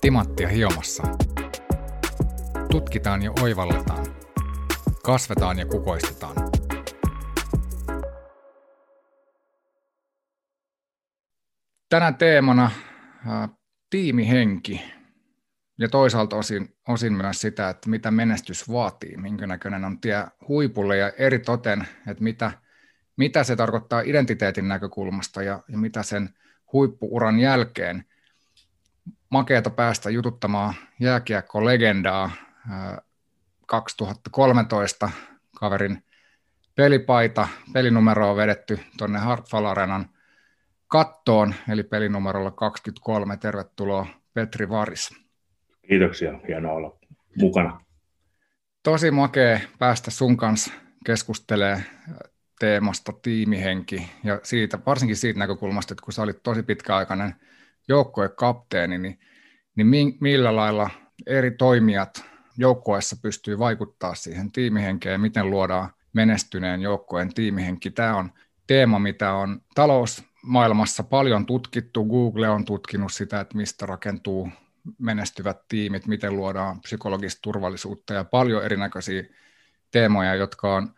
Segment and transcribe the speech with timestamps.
[0.00, 1.02] Timanttia hiomassa.
[2.70, 4.06] Tutkitaan ja oivalletaan.
[5.04, 6.36] Kasvetaan ja kukoistetaan.
[11.88, 12.70] Tänään teemana
[13.26, 13.48] ä,
[13.90, 14.82] tiimihenki
[15.78, 20.96] ja toisaalta osin, osin myös sitä, että mitä menestys vaatii, minkä näköinen on tie huipulle
[20.96, 22.52] ja eri toten, että mitä,
[23.16, 26.34] mitä se tarkoittaa identiteetin näkökulmasta ja, ja mitä sen
[26.72, 28.04] huippuuran jälkeen–
[29.30, 32.30] makeata päästä jututtamaan jääkiekko-legendaa
[33.66, 35.10] 2013
[35.56, 36.04] kaverin
[36.74, 40.08] pelipaita, pelinumero on vedetty tuonne Hartfall Arenan
[40.86, 43.36] kattoon, eli pelinumerolla 23.
[43.36, 45.10] Tervetuloa Petri Varis.
[45.88, 46.98] Kiitoksia, hienoa olla
[47.40, 47.80] mukana.
[48.82, 50.72] Tosi makea päästä sun kanssa
[51.06, 51.82] keskustelemaan
[52.60, 57.34] teemasta tiimihenki ja siitä, varsinkin siitä näkökulmasta, että kun sä olit tosi pitkäaikainen–
[57.90, 59.18] joukkuekapteeni, niin,
[59.76, 60.90] niin millä lailla
[61.26, 62.24] eri toimijat
[62.56, 67.90] joukkueessa pystyy vaikuttaa siihen tiimihenkeen miten luodaan menestyneen joukkueen tiimihenki.
[67.90, 68.32] Tämä on
[68.66, 72.04] teema, mitä on talousmaailmassa paljon tutkittu.
[72.04, 74.48] Google on tutkinut sitä, että mistä rakentuu
[74.98, 79.24] menestyvät tiimit, miten luodaan psykologista turvallisuutta ja paljon erinäköisiä
[79.90, 80.94] teemoja, jotka on,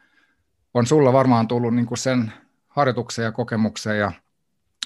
[0.75, 2.33] on sulla varmaan tullut niin sen
[2.69, 4.13] harjoituksen ja kokemuksen ja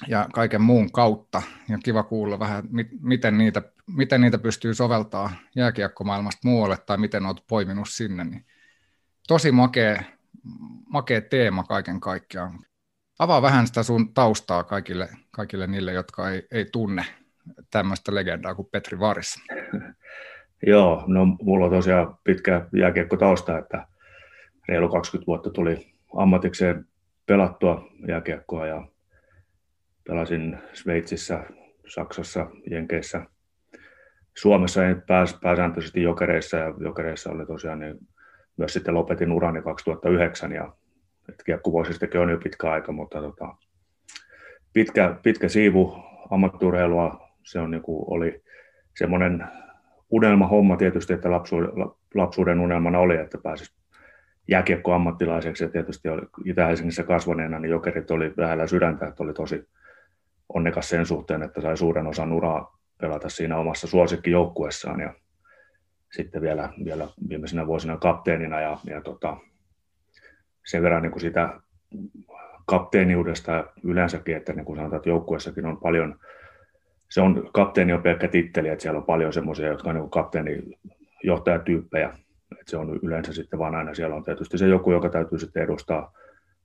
[0.08, 1.42] ja kaiken muun kautta.
[1.68, 2.64] Ja kiva kuulla vähän,
[3.00, 3.62] miten niitä,
[3.96, 8.24] miten niitä pystyy soveltaa jääkiekkomaailmasta muualle tai miten olet poiminut sinne.
[8.24, 8.44] Niin
[9.28, 10.02] tosi makea,
[10.88, 12.58] makea teema kaiken kaikkiaan.
[13.18, 17.04] Avaa vähän sitä sun taustaa kaikille, kaikille niille, jotka ei, ei tunne
[17.70, 19.36] tämmöistä legendaa kuin Petri Varis.
[20.66, 23.86] Joo, no mulla on tosiaan pitkä jääkiekkotausta, että
[24.68, 26.86] reilu 20 vuotta tuli ammatikseen
[27.26, 28.88] pelattua jääkiekkoa ja
[30.06, 31.40] pelasin Sveitsissä,
[31.88, 33.26] Saksassa, Jenkeissä.
[34.36, 37.98] Suomessa en pääs, pääsääntöisesti jokereissa ja jokereissa oli tosiaan niin
[38.56, 40.72] myös sitten lopetin urani 2009 ja
[41.44, 43.54] kiekkuvuosistakin on jo pitkä aika, mutta tota,
[44.72, 45.96] pitkä, pitkä siivu
[46.30, 48.42] ammattiurheilua, se on niin kuin oli
[48.96, 49.44] semmoinen
[50.10, 51.70] unelmahomma tietysti, että lapsuuden,
[52.14, 53.76] lapsuuden unelmana oli, että pääsisi
[54.48, 56.08] jääkiekkoammattilaiseksi ja tietysti
[56.44, 59.68] Itä-Helsingissä kasvaneena, niin jokerit oli lähellä sydäntä, että oli tosi,
[60.54, 65.14] onnekas sen suhteen, että sai suuren osan uraa pelata siinä omassa suosikkijoukkuessaan ja
[66.12, 69.36] sitten vielä, vielä viimeisenä vuosina kapteenina ja, ja tota,
[70.66, 71.60] sen verran niin kuin sitä
[72.66, 76.18] kapteeniudesta yleensäkin, että niin kuin sanotaan, että joukkueessakin on paljon,
[77.10, 80.62] se on kapteeni on pelkkä titteli, että siellä on paljon semmoisia, jotka on niin kapteeni
[81.24, 82.08] johtajatyyppejä,
[82.52, 85.62] että se on yleensä sitten vaan aina siellä on tietysti se joku, joka täytyy sitten
[85.62, 86.12] edustaa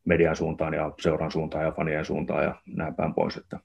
[0.05, 3.59] median suuntaan ja seuran suuntaan ja fanien suuntaan ja näin päin pois, että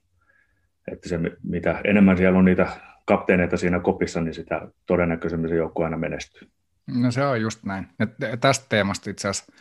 [0.91, 2.67] että se, mitä enemmän siellä on niitä
[3.05, 6.47] kapteeneita siinä kopissa, niin sitä todennäköisemmin se joukkue aina menestyy.
[6.87, 7.87] No se on just näin.
[7.99, 9.53] Ja tästä teemasta itse asiassa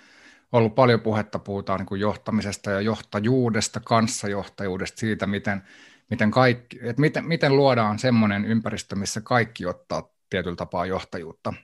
[0.52, 5.62] ollut paljon puhetta, puhutaan niin kuin johtamisesta ja johtajuudesta, kanssajohtajuudesta, siitä, miten,
[6.10, 11.54] miten, kaikki, että miten, miten luodaan semmoinen ympäristö, missä kaikki ottaa tietyllä tapaa johtajuutta.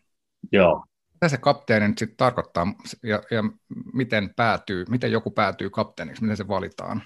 [0.52, 0.84] Joo.
[1.12, 2.66] Mitä se kapteeni nyt sitten tarkoittaa
[3.02, 3.44] ja, ja
[3.92, 7.02] miten, päätyy, miten joku päätyy kapteeniksi, miten se valitaan?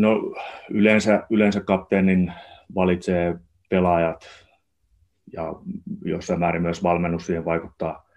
[0.00, 0.34] No
[0.70, 2.32] yleensä, yleensä kapteenin
[2.74, 3.34] valitsee
[3.70, 4.20] pelaajat
[5.32, 5.54] ja
[6.04, 8.08] jossain määrin myös valmennus siihen vaikuttaa.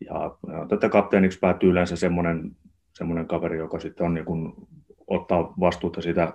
[0.00, 2.56] Ja, ja tätä kapteeniksi päätyy yleensä semmoinen,
[2.92, 4.52] semmoinen kaveri, joka sitten on niin kuin,
[5.06, 6.32] ottaa vastuuta siitä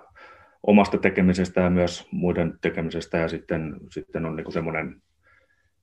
[0.66, 5.02] omasta tekemisestä ja myös muiden tekemisestä ja sitten, sitten on niin semmoinen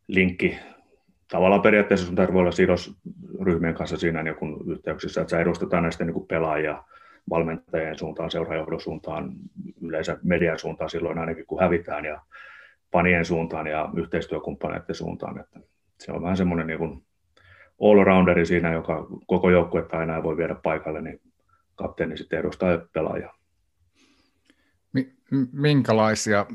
[0.08, 0.58] linkki
[1.32, 6.06] tavallaan periaatteessa sun tarvitsee olla sidosryhmien kanssa siinä niin kun yhteyksissä, että sä edustetaan näistä
[6.06, 6.84] niin pelaajia
[7.30, 9.32] valmentajien suuntaan, seurajohdon suuntaan,
[9.82, 12.22] yleensä median suuntaan silloin ainakin kun hävitään ja
[12.92, 15.40] panien suuntaan ja yhteistyökumppaneiden suuntaan.
[15.40, 15.60] Että
[16.00, 17.04] se on vähän semmoinen niin
[17.82, 21.22] all-rounderi siinä, joka koko joukkuetta aina voi viedä paikalle, niin
[21.76, 23.38] kapteeni sitten edustaa pelaajaa.
[25.52, 26.46] Minkälaisia,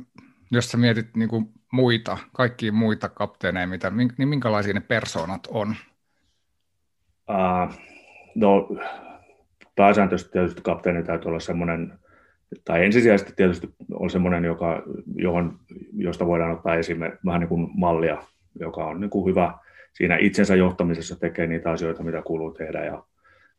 [0.50, 5.74] jos sä mietit niin kuin muita, kaikkia muita kapteeneja, mitä, niin minkälaisia ne persoonat on?
[7.30, 7.74] Uh,
[8.34, 8.68] no
[9.76, 11.92] pääsääntöisesti tietysti kapteeni täytyy olla semmoinen,
[12.64, 14.82] tai ensisijaisesti tietysti on semmoinen, joka,
[15.14, 15.58] johon,
[15.92, 18.22] josta voidaan ottaa esimerkiksi vähän niin kuin mallia,
[18.60, 19.54] joka on niin kuin hyvä
[19.92, 23.02] siinä itsensä johtamisessa, tekee niitä asioita, mitä kuuluu tehdä ja,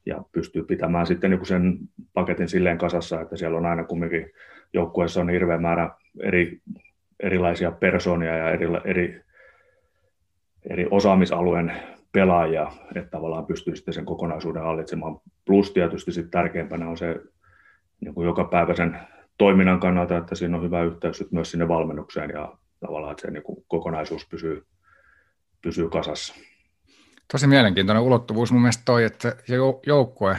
[0.06, 1.77] ja pystyy pitämään sitten niin kuin sen
[2.13, 4.31] paketin silleen kasassa, että siellä on aina kumminkin
[4.74, 5.89] joukkueessa on hirveä määrä
[6.24, 6.62] eri,
[7.19, 9.21] erilaisia persoonia ja eri, eri,
[10.69, 11.74] eri osaamisalueen
[12.13, 15.19] pelaajia, että tavallaan pystyy sitten sen kokonaisuuden hallitsemaan.
[15.45, 17.21] Plus tietysti sitten tärkeimpänä on se
[18.00, 19.00] niin kuin jokapäiväisen
[19.38, 23.44] toiminnan kannalta, että siinä on hyvä yhteys myös sinne valmennukseen ja tavallaan, että se niin
[23.44, 24.65] kuin kokonaisuus pysyy,
[25.62, 26.36] pysyy kasassa.
[27.31, 29.36] Tosi mielenkiintoinen ulottuvuus mun mielestä toi, että
[29.86, 30.38] joukkue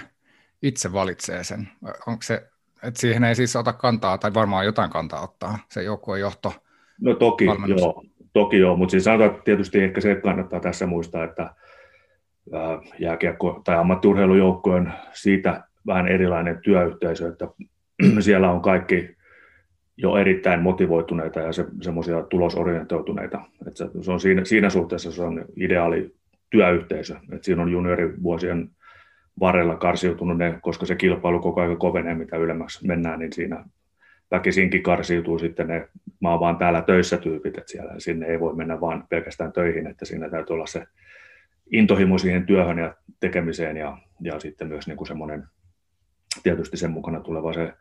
[0.63, 1.69] itse valitsee sen.
[2.07, 2.49] Onko se,
[2.83, 6.55] että siihen ei siis ota kantaa, tai varmaan jotain kantaa ottaa, se joukkueen johto?
[7.01, 7.81] No toki valmennus.
[7.81, 11.55] joo, toki joo, mutta siis sanotaan, että tietysti ehkä se kannattaa tässä muistaa, että
[12.99, 17.49] jääkiekko- tai ammattiurheilujoukkue on siitä vähän erilainen työyhteisö, että
[18.21, 19.17] siellä on kaikki
[19.97, 23.41] jo erittäin motivoituneita ja se, semmoisia tulosorientoituneita.
[23.67, 26.15] että se, se on siinä, siinä suhteessa se on ideaali
[26.51, 27.17] työyhteisö.
[27.33, 28.71] että siinä on juniorivuosien
[29.41, 33.65] varrella karsiutunut ne, koska se kilpailu koko ajan kovenee, mitä ylemmäksi mennään, niin siinä
[34.31, 35.89] väkisinkin karsiutuu sitten ne,
[36.21, 39.87] mä oon vaan täällä töissä tyypit, että siellä sinne ei voi mennä vaan pelkästään töihin,
[39.87, 40.85] että siinä täytyy olla se
[41.71, 45.45] intohimo siihen työhön ja tekemiseen ja, ja sitten myös niin kuin semmoinen
[46.43, 47.73] tietysti sen mukana tuleva se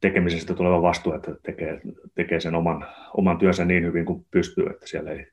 [0.00, 1.80] tekemisestä tuleva vastuu, että tekee,
[2.14, 5.26] tekee sen oman, oman työnsä niin hyvin kuin pystyy, että siellä ei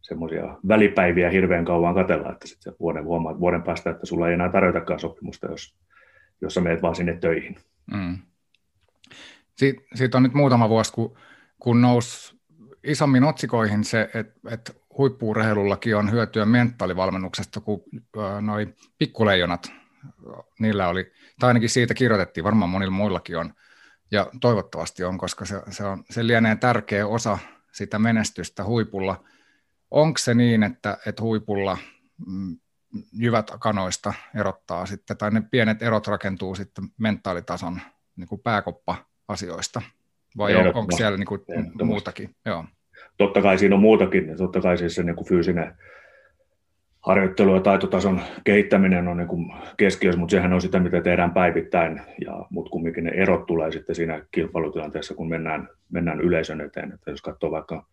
[0.00, 4.52] semmoisia välipäiviä hirveän kauan katella, että sitten vuoden huomaat vuoden päästä, että sulla ei enää
[4.52, 5.76] tarjotakaan sopimusta, jos,
[6.40, 7.56] jos sä meet vaan sinne töihin.
[7.94, 8.18] Mm.
[9.56, 11.18] Siitä, siitä on nyt muutama vuosi, kun,
[11.58, 12.40] kun nousi
[12.84, 17.82] isommin otsikoihin se, että, että huippuurheilullakin on hyötyä mentaalivalmennuksesta, kun
[18.40, 19.72] noin pikkuleijonat,
[20.58, 23.54] niillä oli, tai ainakin siitä kirjoitettiin, varmaan monilla muillakin on,
[24.10, 27.38] ja toivottavasti on, koska se, se, on, se lienee tärkeä osa
[27.72, 29.24] sitä menestystä huipulla.
[29.90, 31.78] Onko se niin, että, että huipulla
[32.26, 32.58] mm,
[33.12, 37.80] jyvät kanoista erottaa sitten, tai ne pienet erot rakentuu sitten mentaalitason
[38.16, 39.82] niin kuin pääkoppa-asioista,
[40.36, 41.40] vai on, onko siellä niin kuin
[41.84, 42.36] muutakin?
[42.44, 42.64] Joo
[43.20, 45.74] totta kai siinä on muutakin, totta kai siis se niin kuin fyysinen
[47.00, 52.00] harjoittelu ja taitotason kehittäminen on niin kuin keskiössä, mutta sehän on sitä, mitä tehdään päivittäin,
[52.24, 56.92] ja, mutta kumminkin ne erot tulee sitten siinä kilpailutilanteessa, kun mennään, mennään yleisön eteen.
[56.92, 57.86] Että jos katsoo vaikka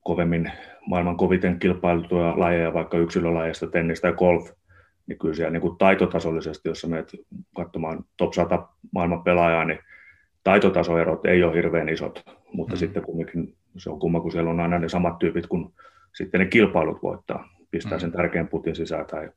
[0.00, 0.52] kovemmin
[0.86, 4.50] maailman koviten kilpailtuja lajeja, vaikka yksilölajeista, tennis tai golf,
[5.06, 7.12] niin kyllä siellä niin kuin taitotasollisesti, jos menet
[7.56, 9.78] katsomaan top 100 maailman pelaajaa, niin
[10.44, 12.78] taitotasoerot ei ole hirveän isot, mutta mm.
[12.78, 15.72] sitten kumminkin se on kumma, kun siellä on aina ne samat tyypit, kun
[16.14, 18.00] sitten ne kilpailut voittaa, pistää mm.
[18.00, 19.30] sen tärkeän putin sisään tai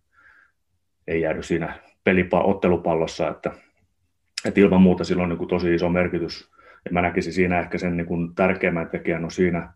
[1.07, 3.51] ei jäädy siinä pelipa- ottelupallossa, että,
[4.45, 6.51] että ilman muuta sillä on niin kuin tosi iso merkitys.
[6.85, 9.73] Ja mä näkisin siinä ehkä sen niin kuin tärkeimmän tekijän on siinä,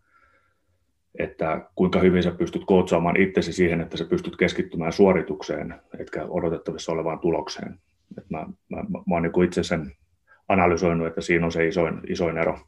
[1.18, 6.92] että kuinka hyvin sä pystyt kootsaamaan itsesi siihen, että sä pystyt keskittymään suoritukseen, etkä odotettavissa
[6.92, 7.78] olevaan tulokseen.
[8.18, 8.38] Et mä,
[8.68, 9.92] mä, mä, mä oon niin itse sen
[10.48, 12.58] analysoinut, että siinä on se isoin, isoin ero.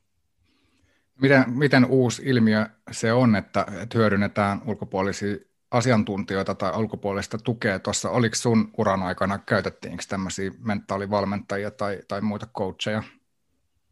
[1.22, 5.36] Miten, miten uusi ilmiö se on, että, että hyödynnetään ulkopuolisia
[5.70, 8.10] asiantuntijoita tai ulkopuolista tukea tuossa?
[8.10, 13.02] Oliko sun uran aikana, käytettiinkö tämmöisiä mentaalivalmentajia tai, tai muita coacheja?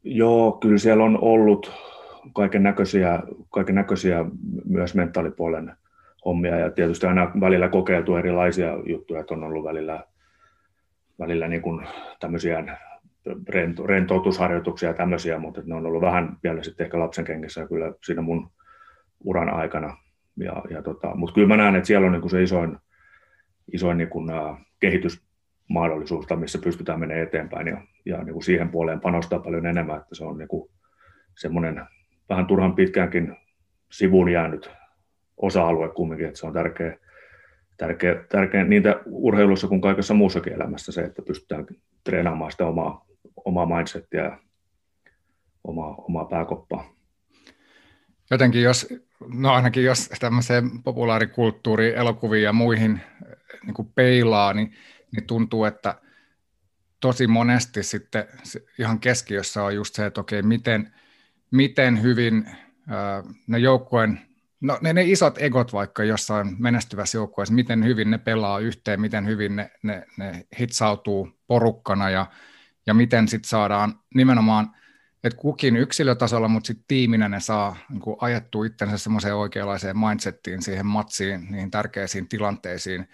[0.04, 1.72] Joo, kyllä siellä on ollut
[2.34, 4.24] kaiken näköisiä, kaiken näköisiä
[4.64, 5.76] myös mentaalipuolen
[6.24, 10.04] hommia ja tietysti aina välillä kokeiltu erilaisia juttuja, että on ollut välillä,
[11.18, 11.86] välillä niin kuin
[12.20, 12.78] tämmöisiä
[13.48, 17.92] rento, rentoutusharjoituksia ja tämmöisiä, mutta ne on ollut vähän vielä sitten ehkä lapsen kengissä kyllä
[18.04, 18.50] siinä mun
[19.24, 19.96] uran aikana.
[20.36, 22.78] Ja, ja tota, mutta kyllä mä näen, että siellä on niin kuin se isoin,
[23.72, 29.00] isoin niin kuin, uh, kehitysmahdollisuus, missä pystytään menemään eteenpäin ja, ja niin kuin siihen puoleen
[29.00, 30.70] panostaa paljon enemmän, että se on niin kuin
[31.36, 31.86] semmoinen
[32.28, 33.36] vähän turhan pitkäänkin
[33.92, 34.70] sivuun jäänyt
[35.36, 36.98] osa-alue kumminkin, että se on tärkeä,
[37.76, 41.66] tärkeä, tärkeä niitä urheilussa kuin kaikessa muussakin elämässä se, että pystytään
[42.04, 43.07] treenaamaan sitä omaa
[43.44, 44.38] omaa mindsettiä ja
[45.64, 46.98] omaa, omaa pääkoppaa.
[48.30, 48.86] Jotenkin jos,
[49.34, 53.00] no ainakin jos tämmöiseen populaarikulttuuriin, elokuviin ja muihin
[53.64, 54.74] niin kuin peilaa, niin,
[55.12, 55.94] niin tuntuu, että
[57.00, 58.24] tosi monesti sitten
[58.78, 60.94] ihan keskiössä on just se, että okei, miten,
[61.50, 62.50] miten hyvin
[63.46, 64.20] ne joukkueen,
[64.60, 69.26] no ne, ne isot egot vaikka jossain menestyvässä joukkueessa, miten hyvin ne pelaa yhteen, miten
[69.26, 72.26] hyvin ne, ne, ne hitsautuu porukkana ja
[72.88, 74.70] ja miten sitten saadaan nimenomaan,
[75.24, 80.86] että kukin yksilötasolla, mutta sitten tiiminä ne saa niin ajettua itsensä semmoiseen oikeanlaiseen mindsettiin, siihen
[80.86, 83.08] matsiin, niihin tärkeisiin tilanteisiin.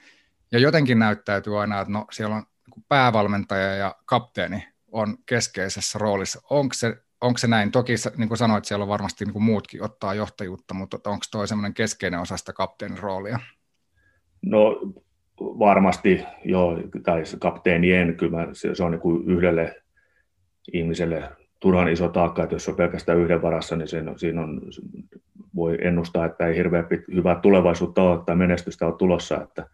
[0.53, 6.41] Ja jotenkin näyttäytyy aina, että no, siellä on niin päävalmentaja ja kapteeni on keskeisessä roolissa.
[6.51, 7.71] Onko se, onko se näin?
[7.71, 11.49] Toki niin kuin sanoit, siellä on varmasti niin kuin muutkin ottaa johtajuutta, mutta onko toi
[11.49, 13.39] semmoinen keskeinen osa sitä kapteenin roolia?
[14.43, 14.81] No
[15.41, 19.83] varmasti joo, tai kapteenien, kyllä se, se on niin kuin yhdelle
[20.73, 21.23] ihmiselle
[21.61, 24.61] turhan iso taakka, että jos on pelkästään yhden varassa, niin on, siinä on,
[25.55, 29.67] voi ennustaa, että ei hirveän hyvää tulevaisuutta ole tai menestystä ole tulossa, että,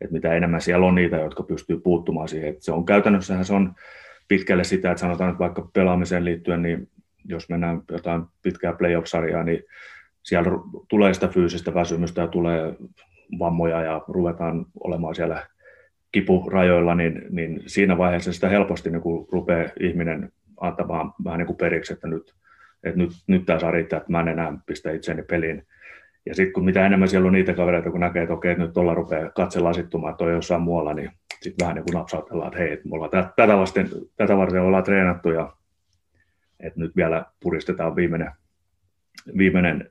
[0.00, 2.48] että mitä enemmän siellä on niitä, jotka pystyy puuttumaan siihen.
[2.48, 3.74] Että se on käytännössähän se on
[4.28, 6.88] pitkälle sitä, että sanotaan että vaikka pelaamiseen liittyen, niin
[7.24, 9.64] jos mennään jotain pitkää playoff-sarjaa, niin
[10.22, 10.50] siellä
[10.88, 12.74] tulee sitä fyysistä väsymystä ja tulee
[13.38, 15.46] vammoja ja ruvetaan olemaan siellä
[16.12, 21.56] kipurajoilla, niin, niin siinä vaiheessa sitä helposti niin kuin rupeaa ihminen antamaan vähän niin kuin
[21.56, 22.34] periksi, että nyt,
[22.84, 25.66] että nyt, nyt tämä saa riittää, että mä en enää pistä itseäni peliin.
[26.26, 28.94] Ja sitten kun mitä enemmän siellä on niitä kavereita, kun näkee, että okei, nyt tuolla
[28.94, 31.10] rupeaa katse lasittumaan, että on jossain muualla, niin
[31.42, 34.84] sitten vähän niin kuin napsautellaan, että hei, että me ollaan tätä, vasten, tätä varten ollaan
[34.84, 35.52] treenattu ja
[36.60, 38.30] että nyt vielä puristetaan viimeinen,
[39.38, 39.90] viimeinen,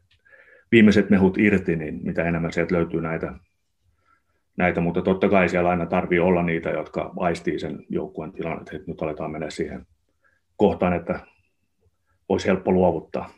[0.71, 3.33] viimeiset mehut irti, niin mitä enemmän sieltä löytyy näitä,
[4.57, 8.91] näitä, mutta totta kai siellä aina tarvii olla niitä, jotka aistii sen joukkueen tilanne, että
[8.91, 9.85] nyt aletaan mennä siihen
[10.57, 11.19] kohtaan, että
[12.29, 13.29] olisi helppo luovuttaa.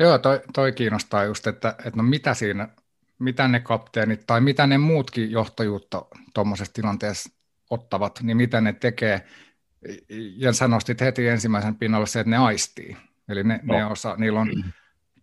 [0.00, 2.68] Joo, toi, toi kiinnostaa just, että, että no mitä siinä,
[3.18, 6.04] mitä ne kapteenit tai mitä ne muutkin johtajuutta
[6.34, 7.30] tuommoisessa tilanteessa
[7.70, 9.26] ottavat, niin mitä ne tekee.
[10.36, 12.96] Ja sä nostit heti ensimmäisen pinnalle se, että ne aistii.
[13.28, 13.74] Eli ne, no.
[13.74, 14.48] ne osa, niillä on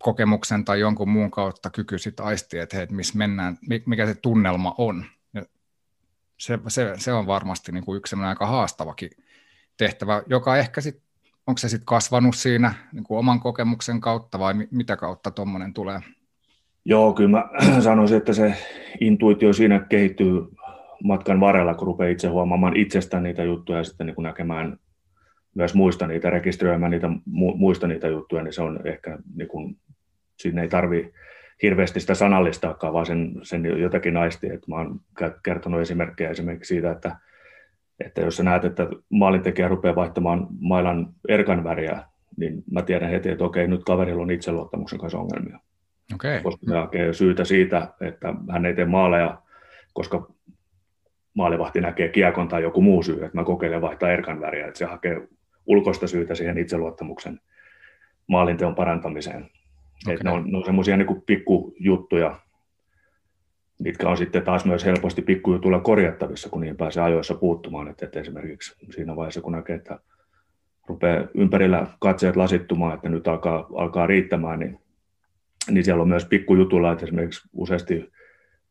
[0.03, 4.75] kokemuksen tai jonkun muun kautta kyky sitten aistia, että hei, missä mennään, mikä se tunnelma
[4.77, 5.05] on.
[5.33, 5.45] Ja
[6.37, 9.09] se, se, se on varmasti niin kuin yksi aika haastavakin
[9.77, 11.03] tehtävä, joka ehkä sitten
[11.47, 15.99] onko se sitten kasvanut siinä niin kuin oman kokemuksen kautta vai mitä kautta tuommoinen tulee?
[16.85, 17.49] Joo, kyllä mä
[17.81, 18.55] sanoisin, että se
[18.99, 20.31] intuitio siinä kehittyy
[21.03, 24.77] matkan varrella, kun rupeaa itse huomaamaan itsestään niitä juttuja ja sitten niin kuin näkemään
[25.55, 27.07] myös muista niitä, rekisteröimään niitä,
[27.55, 29.77] muista niitä juttuja, niin se on ehkä, niin kuin,
[30.43, 31.13] siinä ei tarvi
[31.61, 34.47] hirveästi sitä sanallistaakaan, vaan sen, sen jotakin aisti.
[34.47, 34.99] Että mä oon
[35.43, 37.15] kertonut esimerkkejä esimerkiksi siitä, että
[38.05, 42.03] että jos sä näet, että maalintekijä rupeaa vaihtamaan mailan erkan väriä,
[42.37, 45.59] niin mä tiedän heti, että okei, nyt kaverilla on itseluottamuksen kanssa ongelmia.
[46.15, 46.41] Okay.
[46.41, 49.41] Koska se hakee syytä siitä, että hän ei tee maaleja,
[49.93, 50.31] koska
[51.33, 54.85] maalivahti näkee kiekon tai joku muu syy, että mä kokeilen vaihtaa erkan väriä, että se
[54.85, 55.27] hakee
[55.65, 57.39] ulkoista syytä siihen itseluottamuksen
[58.27, 59.49] maalinteon parantamiseen.
[60.07, 60.17] Okay.
[60.23, 62.39] ne on, ne on semmoisia niin pikkujuttuja,
[63.79, 67.87] mitkä on sitten taas myös helposti pikkujutulla korjattavissa, kun niihin pääsee ajoissa puuttumaan.
[67.87, 69.99] Että, että esimerkiksi siinä vaiheessa, kun näkee, että
[70.87, 74.79] rupeaa ympärillä katseet lasittumaan, että nyt alkaa, alkaa riittämään, niin,
[75.71, 78.11] niin siellä on myös pikkujutulla, että esimerkiksi useasti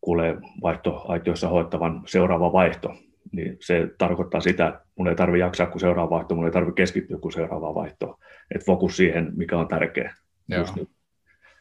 [0.01, 2.95] kuulee vaihtoaitioissa hoittavan seuraava vaihto,
[3.33, 6.77] niin se tarkoittaa sitä, että mun ei tarvitse jaksaa kuin seuraava vaihto, mun ei tarvitse
[6.77, 8.19] keskittyä kuin seuraava vaihto.
[8.55, 10.15] Että fokus siihen, mikä on tärkeä.
[10.49, 10.67] Joo.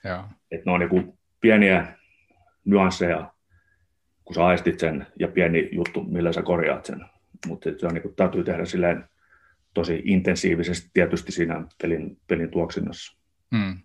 [0.03, 0.23] Joo.
[0.51, 1.87] Että ne on niin pieniä
[2.65, 3.33] nyansseja,
[4.25, 7.05] kun sä aistit sen ja pieni juttu, millä sä korjaat sen.
[7.47, 9.09] Mutta se on, niin kuin, täytyy tehdä silleen
[9.73, 13.17] tosi intensiivisesti tietysti siinä pelin, pelin tuoksinnassa.
[13.55, 13.77] Hmm.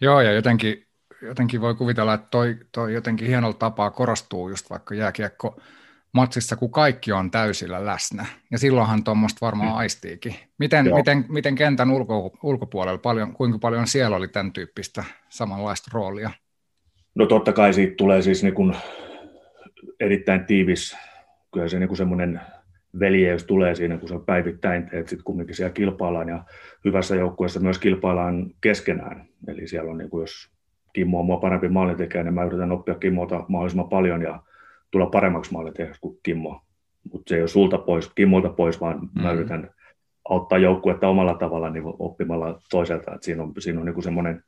[0.00, 0.86] Joo, ja jotenkin,
[1.22, 5.60] jotenkin voi kuvitella, että toi, toi jotenkin hienolla tapaa korostuu just vaikka jääkiekko
[6.12, 8.26] matsissa, kun kaikki on täysillä läsnä.
[8.50, 9.78] Ja silloinhan tuommoista varmaan hmm.
[9.78, 10.34] aistiikin.
[10.58, 16.30] Miten, miten, miten kentän ulko, ulkopuolella, paljon, kuinka paljon siellä oli tämän tyyppistä samanlaista roolia?
[17.14, 18.76] No totta kai siitä tulee siis niin kuin
[20.00, 20.96] erittäin tiivis,
[21.52, 22.40] kyllä se niin semmoinen
[23.00, 26.44] veljeys tulee siinä, kun sä päivittäin teet, sitten kumminkin siellä kilpaillaan ja
[26.84, 29.28] hyvässä joukkueessa myös kilpaillaan keskenään.
[29.48, 30.50] Eli siellä on, niin kuin, jos
[30.92, 34.42] Kimmo on mua parempi maalintekijä, niin mä yritän oppia Kimmolta mahdollisimman paljon ja
[34.92, 36.60] tulla paremmaksi maalintekijäksi kuin Kimmo.
[37.12, 39.22] Mutta se ei ole sulta pois, Kimmolta pois, vaan mm-hmm.
[39.22, 39.70] mä yritän
[40.28, 43.14] auttaa joukkuetta omalla tavalla niin oppimalla toiselta.
[43.14, 44.44] Et siinä on, siinä on niin semmoinen,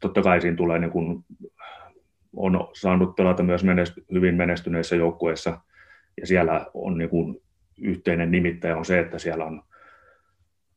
[0.00, 1.24] totta kai siinä tulee niin kuin
[2.36, 5.60] on saanut pelata myös menesty, hyvin menestyneissä joukkueissa,
[6.20, 7.42] ja siellä on niin kuin
[7.82, 9.62] yhteinen nimittäjä on se, että siellä on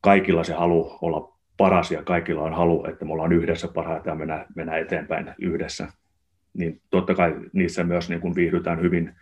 [0.00, 4.14] kaikilla se halu olla paras ja kaikilla on halu, että me ollaan yhdessä parhaita ja
[4.14, 5.88] mennään, mennään eteenpäin yhdessä.
[6.54, 9.16] Niin totta kai niissä myös niin kuin viihdytään hyvin.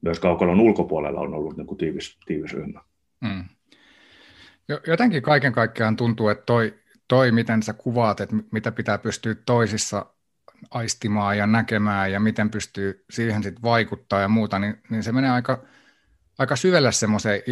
[0.00, 2.80] Myös kaukalon ulkopuolella on ollut niin kuin tiivis, tiivis ryhmä.
[3.20, 3.44] Mm.
[4.86, 6.74] Jotenkin kaiken kaikkiaan tuntuu, että toi,
[7.08, 10.06] toi, miten sä kuvaat, että mitä pitää pystyä toisissa
[10.70, 15.30] aistimaan ja näkemään ja miten pystyy siihen sitten vaikuttaa ja muuta, niin, niin se menee
[15.30, 15.64] aika,
[16.38, 17.42] aika syvälle semmoiseen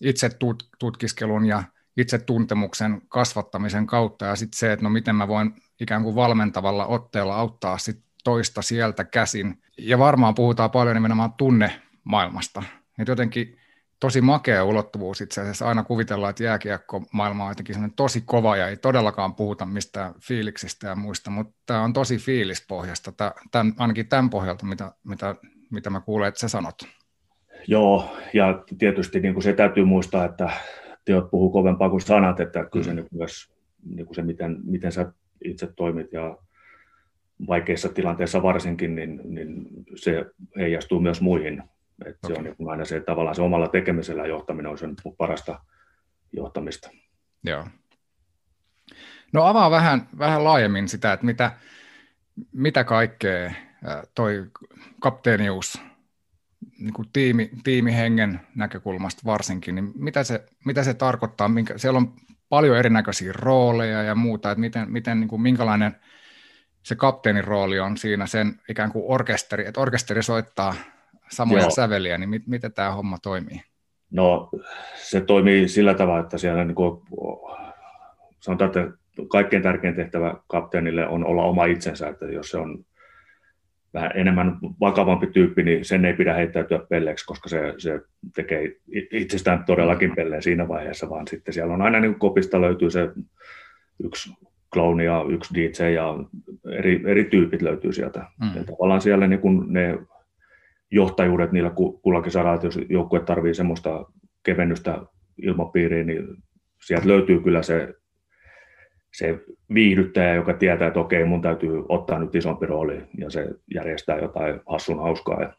[0.00, 0.30] itse
[0.78, 1.62] tutkiskelun ja
[1.96, 6.86] itse tuntemuksen kasvattamisen kautta ja sitten se, että no miten mä voin ikään kuin valmentavalla
[6.86, 9.62] otteella auttaa sit toista sieltä käsin.
[9.78, 12.62] Ja varmaan puhutaan paljon nimenomaan tunnemaailmasta.
[12.98, 13.58] Että jotenkin
[14.00, 15.68] tosi makea ulottuvuus itse asiassa.
[15.68, 20.88] Aina kuvitellaan, että jääkiekko maailma on jotenkin tosi kova ja ei todellakaan puhuta mistään fiiliksistä
[20.88, 23.12] ja muista, mutta tämä on tosi fiilispohjasta,
[23.50, 25.34] tämän, ainakin tämän pohjalta, mitä, mitä,
[25.70, 26.74] mitä mä kuulen, että sä sanot.
[27.66, 30.50] Joo, ja tietysti niin kuin se täytyy muistaa, että
[31.04, 32.96] teot puhuu kovempaa kuin sanat, että kyllä se mm.
[32.96, 33.52] niin myös
[33.84, 35.12] niin kuin se, miten, miten sä
[35.44, 36.38] itse toimit ja
[37.46, 40.24] vaikeissa tilanteissa varsinkin, niin, niin se
[40.56, 41.62] heijastuu myös muihin
[42.06, 42.34] et okay.
[42.34, 45.60] Se on niin aina se tavallaan se omalla tekemisellä johtaminen on sen parasta
[46.32, 46.90] johtamista.
[47.44, 47.66] Joo.
[49.32, 51.52] No avaa vähän, vähän laajemmin sitä, että mitä,
[52.52, 53.52] mitä kaikkea
[54.14, 54.46] toi
[55.00, 55.82] kapteenius
[56.78, 61.48] niin kuin tiimi, tiimihengen näkökulmasta varsinkin, niin mitä se, mitä se tarkoittaa?
[61.48, 62.14] Minkä, siellä on
[62.48, 65.96] paljon erinäköisiä rooleja ja muuta, että miten, miten niin kuin, minkälainen
[66.82, 70.74] se kapteenin rooli on siinä sen ikään kuin orkesteri, että orkesteri soittaa
[71.30, 71.70] samoja Joo.
[71.70, 73.62] säveliä, niin mit, miten tämä homma toimii?
[74.10, 74.50] No
[74.96, 77.02] se toimii sillä tavalla, että siellä niin kuin,
[78.40, 78.98] sanotaan, että
[79.28, 82.84] kaikkein tärkein tehtävä kapteenille on olla oma itsensä, että jos se on
[83.94, 88.00] vähän enemmän vakavampi tyyppi, niin sen ei pidä heittäytyä pelleeksi, koska se, se
[88.34, 88.76] tekee
[89.10, 93.08] itsestään todellakin pelleen siinä vaiheessa, vaan sitten siellä on aina niin kopista löytyy se
[94.04, 94.32] yksi
[94.72, 96.14] klooni ja yksi DJ ja
[96.72, 98.26] eri, eri tyypit löytyy sieltä.
[98.40, 98.56] Mm.
[98.56, 99.98] Ja tavallaan siellä niin kun ne
[100.90, 101.70] johtajuudet niillä
[102.02, 104.04] kullakin saralla, jos joukkue tarvii semmoista
[104.42, 104.98] kevennystä
[105.42, 106.26] ilmapiiriin, niin
[106.86, 107.94] sieltä löytyy kyllä se
[109.12, 109.38] se
[109.74, 114.60] viihdyttäjä, joka tietää, että okei, mun täytyy ottaa nyt isompi rooli ja se järjestää jotain
[114.66, 115.52] hassun hauskaa, ja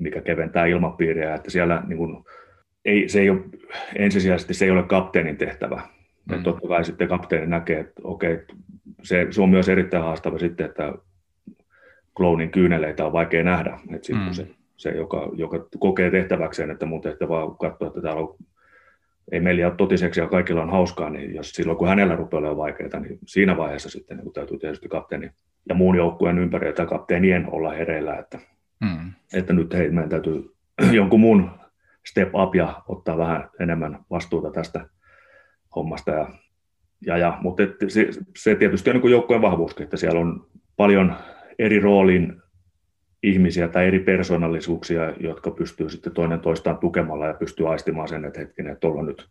[0.00, 2.24] mikä keventää ilmapiiriä, että siellä niin kuin,
[2.84, 3.40] ei, se ei ole,
[3.96, 5.82] ensisijaisesti se ei ole kapteenin tehtävä.
[6.30, 6.36] Mm.
[6.36, 8.38] Että totta kai sitten kapteeni näkee, että okei,
[9.02, 10.92] se, se on myös erittäin haastava sitten, että
[12.16, 13.78] kloonin kyyneleitä on vaikea nähdä.
[13.94, 14.32] Että sitten mm.
[14.32, 14.46] se,
[14.76, 18.36] se joka, joka kokee tehtäväkseen, että mun tehtävä on katsoa, että täällä on
[19.32, 22.56] ei meillä ole totiseksi ja kaikilla on hauskaa, niin jos silloin kun hänellä rupeaa olemaan
[22.56, 25.30] vaikeaa, niin siinä vaiheessa sitten niin täytyy tietysti kapteeni
[25.68, 28.38] ja muun joukkueen ympäri tai kapteenien olla hereillä, että,
[28.80, 29.12] mm.
[29.34, 30.54] että nyt hei, meidän täytyy
[30.92, 31.50] jonkun muun
[32.06, 34.86] step up ja ottaa vähän enemmän vastuuta tästä
[35.76, 36.10] hommasta.
[36.10, 36.28] Ja,
[37.06, 40.46] ja, ja, mutta se, se tietysti on niin joukkueen vahvuuskin, että siellä on
[40.76, 41.14] paljon
[41.58, 42.42] eri roolin
[43.22, 48.40] ihmisiä tai eri persoonallisuuksia, jotka pystyy sitten toinen toistaan tukemalla ja pystyy aistimaan sen, että
[48.40, 49.28] hetkinen, että tuolla nyt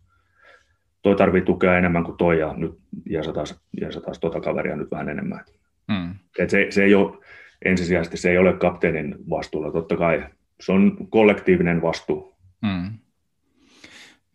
[1.02, 3.46] toi tarvii tukea enemmän kuin toi ja nyt jeesataan,
[3.80, 5.44] jeesataan tuota kaveria nyt vähän enemmän.
[5.88, 6.14] Mm.
[6.38, 7.18] Et se, se ei ole,
[7.64, 10.24] ensisijaisesti se ei ole kapteenin vastuulla, totta kai
[10.60, 12.36] se on kollektiivinen vastuu.
[12.62, 12.98] Mm.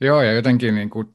[0.01, 1.08] Joo, ja jotenkin niin kuin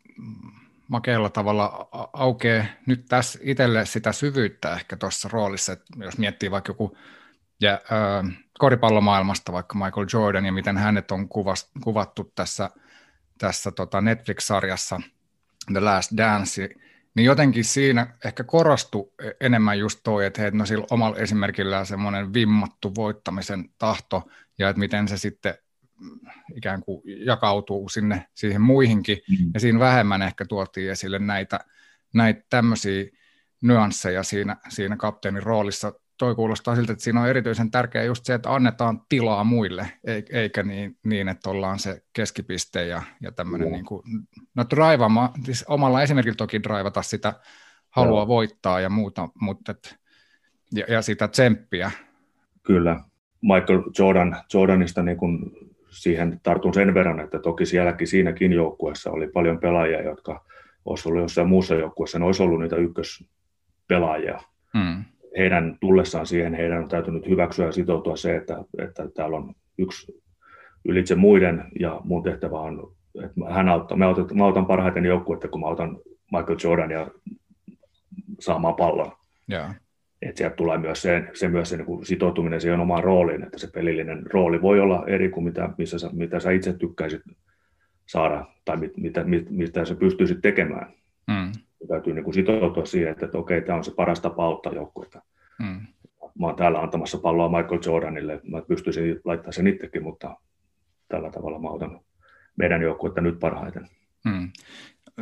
[0.91, 6.71] makealla tavalla aukeaa nyt tässä itselle sitä syvyyttä ehkä tuossa roolissa, että jos miettii vaikka
[6.71, 6.97] joku
[7.61, 12.71] ja äh, koripallomaailmasta vaikka Michael Jordan ja miten hänet on kuvast, kuvattu tässä,
[13.39, 15.01] tässä tota Netflix-sarjassa
[15.73, 16.69] The Last Dance,
[17.15, 22.35] niin jotenkin siinä ehkä korostui enemmän just toi, että hei, no sillä omalla esimerkillään semmoinen
[22.35, 25.55] vimmattu voittamisen tahto ja että miten se sitten
[26.57, 29.51] ikään kuin jakautuu sinne siihen muihinkin, mm.
[29.55, 31.61] ja siinä vähemmän ehkä tuotiin esille näitä,
[32.15, 33.05] näitä tämmöisiä
[33.63, 38.35] nyansseja siinä, siinä kapteenin roolissa toi kuulostaa siltä, että siinä on erityisen tärkeää just se,
[38.35, 39.93] että annetaan tilaa muille,
[40.33, 43.77] eikä niin, niin että ollaan se keskipiste ja, ja tämmöinen no.
[43.77, 44.03] niin kuin,
[44.55, 47.33] no draivama, siis omalla esimerkillä toki draivata sitä
[47.91, 48.29] halua no.
[48.29, 49.97] voittaa ja muuta, mutta et,
[50.75, 51.91] ja, ja sitä tsemppiä.
[52.63, 53.01] Kyllä.
[53.43, 55.53] Michael Jordan, Jordanista niin kun
[55.91, 60.45] siihen tartun sen verran, että toki sielläkin siinäkin joukkueessa oli paljon pelaajia, jotka
[60.85, 64.41] olisi ollut jossain muussa joukkueessa, ne olisi ollut niitä ykköspelaajia.
[64.79, 65.05] Hmm
[65.39, 70.23] heidän tullessaan siihen, heidän on täytynyt hyväksyä ja sitoutua se, että, että täällä on yksi
[70.85, 75.49] ylitse muiden ja mun tehtävä on, että hän auttaa, mä, autan, mä autan parhaiten joukkuetta,
[75.49, 75.99] kun mä autan
[76.33, 77.11] Michael Jordan ja
[78.41, 79.13] saamaan pallon.
[79.53, 79.75] Yeah.
[80.23, 83.71] Että sieltä tulee myös se, se, myös se niin sitoutuminen siihen omaan rooliin, että se
[83.75, 87.23] pelillinen rooli voi olla eri kuin mitä, missä sä, mitä sä itse tykkäisit
[88.07, 90.93] saada tai mit, mitä, mit, mitä sä pystyisit tekemään.
[91.27, 91.53] Mm
[91.89, 95.23] täytyy niin kuin sitoutua siihen, että, että okei, tämä on se paras tapa auttaa joukkuetta.
[95.59, 95.87] Mm.
[96.39, 100.37] Mä oon täällä antamassa palloa Michael Jordanille, mä pystyisin laittamaan sen itsekin, mutta
[101.09, 102.01] tällä tavalla mä otan
[102.57, 103.89] meidän joukkuetta nyt parhaiten.
[104.25, 104.51] Mm.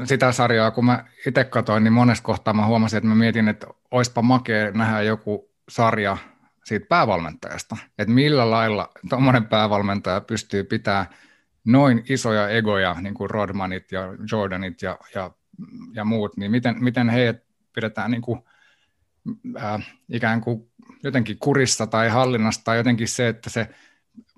[0.05, 3.67] Sitä sarjaa, kun mä itse katsoin, niin monessa kohtaa mä huomasin, että mä mietin, että
[3.91, 6.17] oispa makea nähdä joku sarja
[6.65, 11.07] siitä päävalmentajasta, että millä lailla tuommoinen päävalmentaja pystyy pitämään
[11.65, 14.01] noin isoja egoja, niin kuin Rodmanit ja
[14.33, 15.31] Jordanit ja, ja
[15.93, 17.43] ja muut, niin miten, miten heidät
[17.75, 18.41] pidetään niin kuin,
[19.63, 20.71] äh, ikään kuin
[21.03, 23.69] jotenkin kurissa tai hallinnassa tai jotenkin se, että se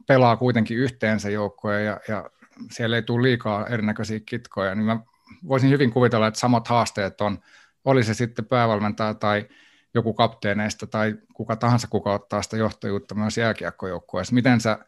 [0.07, 2.31] pelaa kuitenkin yhteen se joukkoja ja, ja
[2.70, 4.99] siellä ei tule liikaa erinäköisiä kitkoja, niin mä
[5.48, 7.38] voisin hyvin kuvitella, että samat haasteet on,
[7.84, 9.48] oli se sitten päävalmentaja tai
[9.94, 14.34] joku kapteeneista tai kuka tahansa, kuka ottaa sitä johtajuutta myös jääkiekkojoukkueessa.
[14.34, 14.78] Miten sä,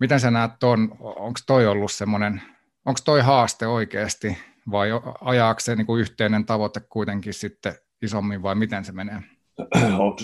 [0.00, 2.42] miten sä näet tuon, onko toi ollut semmoinen,
[2.84, 4.38] onko toi haaste oikeasti
[4.70, 4.88] vai
[5.20, 9.22] ajaako se niin kuin yhteinen tavoite kuitenkin sitten isommin vai miten se menee?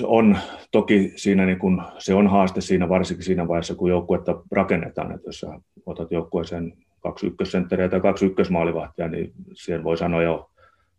[0.05, 0.39] On
[0.71, 5.29] toki siinä, niin kun, se on haaste siinä varsinkin siinä vaiheessa, kun joukkuetta rakennetaan, että
[5.29, 5.47] jos sä
[5.87, 10.51] otat joukkueeseen kaksi ykkössentteriä tai kaksi ykkösmaalivahtia, niin siihen voi sanoa jo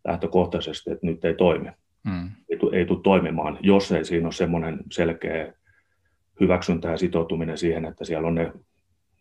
[0.04, 1.68] lähtökohtaisesti, että nyt ei toimi.
[2.72, 5.52] ei tule toimimaan, jos ei siinä ole semmoinen selkeä
[6.40, 8.52] hyväksyntä ja sitoutuminen siihen, että siellä on ne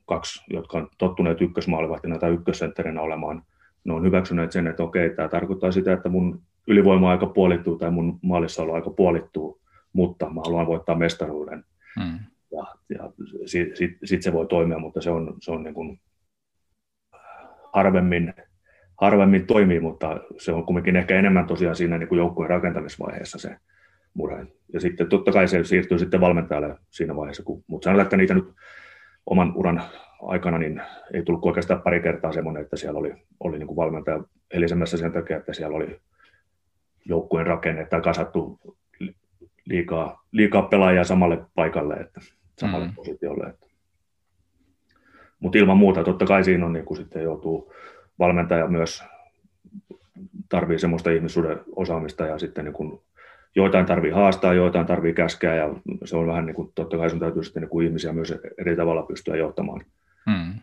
[0.06, 3.44] kaksi, jotka on tottuneet ykkösmaalivahtina tai ykkössentterinä olemaan,
[3.84, 8.20] ne on hyväksyneet sen, että okei, tämä tarkoittaa sitä, että mun ylivoima-aika puolittuu tai mun
[8.74, 9.62] aika puolittuu,
[9.94, 11.66] mutta mä haluan voittaa mestaruuden.
[12.00, 12.20] Hmm.
[12.52, 13.12] Ja, ja
[13.46, 16.00] sitten sit, sit se voi toimia, mutta se on, se on niin kuin
[17.74, 18.34] harvemmin,
[19.02, 23.56] harvemmin toimii, mutta se on kuitenkin ehkä enemmän tosiaan siinä niin kuin joukkueen rakentamisvaiheessa se
[24.14, 24.46] murhe.
[24.74, 28.34] Ja sitten totta kai se siirtyy sitten valmentajalle siinä vaiheessa, kun, mutta sanotaan, että niitä
[28.34, 28.54] nyt
[29.26, 29.82] oman uran
[30.22, 30.82] aikana niin
[31.14, 35.12] ei tullut oikeastaan pari kertaa semmoinen, että siellä oli, oli niin kuin valmentaja helisemässä sen
[35.12, 36.00] takia, että siellä oli
[37.06, 38.60] joukkueen rakenne tai kasattu
[39.66, 42.22] liikaa, liikaa pelaajia samalle paikalle, että
[42.60, 42.94] samalle mm.
[42.96, 43.54] positiolle.
[45.42, 47.74] Mutta ilman muuta, totta kai siinä on niin kuin sitten joutuu
[48.20, 49.04] valmentaja myös
[50.50, 53.02] tarvii semmoista ihmissuuden osaamista ja sitten niin kuin
[53.56, 55.70] joitain tarvii haastaa, joitain tarvii käskeä ja
[56.06, 58.76] se on vähän niin kuin, totta kai sun täytyy sitten niin kuin ihmisiä myös eri
[58.76, 59.86] tavalla pystyä johtamaan.
[60.32, 60.54] Hmm.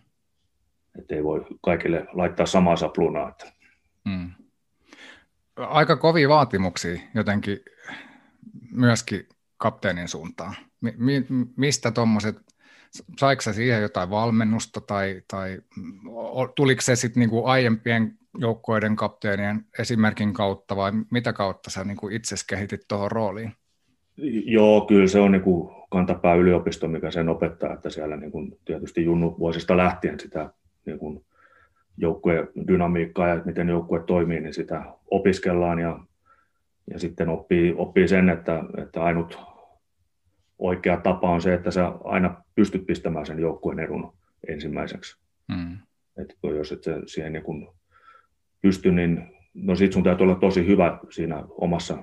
[0.98, 3.28] Että ei voi kaikille laittaa samaa saplunaa.
[3.28, 3.52] Että.
[4.08, 4.30] Hmm.
[5.56, 7.58] Aika kovia vaatimuksia jotenkin
[8.70, 10.54] myöskin kapteenin suuntaan.
[10.80, 12.36] Mi- mi- mistä tuommoiset,
[13.18, 15.58] saiko siihen jotain valmennusta tai, tai
[16.54, 22.36] tuliko se sitten niinku aiempien joukkoiden kapteenien esimerkin kautta vai mitä kautta sä niin itse
[22.48, 23.52] kehitit tuohon rooliin?
[24.44, 28.58] Joo, kyllä se on niin kuin kantapää yliopisto, mikä sen opettaa, että siellä niin kuin
[28.64, 30.50] tietysti junnu vuosista lähtien sitä
[30.86, 31.24] niin kuin
[31.96, 35.98] joukkueen dynamiikkaa ja miten joukkue toimii, niin sitä opiskellaan ja,
[36.90, 39.38] ja sitten oppii, oppii sen, että, että ainut
[40.58, 44.12] oikea tapa on se, että sä aina pystyt pistämään sen joukkueen edun
[44.48, 45.20] ensimmäiseksi.
[45.48, 45.78] Mm.
[46.22, 47.68] Että jos et siihen niin kuin
[48.60, 52.02] pysty, niin no sit sun täytyy olla tosi hyvä siinä omassa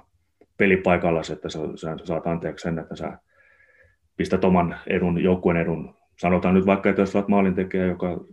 [0.58, 3.18] pelipaikalla, että sä, sä saat anteeksi sen, että sä
[4.18, 5.96] pistät oman edun, joukkueen edun.
[6.20, 8.26] Sanotaan nyt vaikka, että jos olet maalintekijä, joka